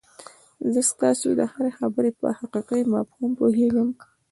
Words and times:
زه 0.73 0.81
ستاسو 0.91 1.27
د 1.39 1.41
هرې 1.51 1.71
خبرې 1.79 2.11
په 2.19 2.27
حقيقي 2.39 2.81
مفهوم 2.93 3.31
پوهېږم. 3.39 3.89